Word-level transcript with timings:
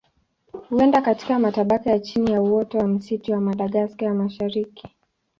Huenda 0.69 1.01
katika 1.01 1.39
matabaka 1.39 1.89
ya 1.89 1.99
chini 1.99 2.31
ya 2.31 2.41
uoto 2.41 2.77
wa 2.77 2.87
misitu 2.87 3.31
ya 3.31 3.41
Madagaska 3.41 4.05
ya 4.05 4.13
Mashariki. 4.13 4.89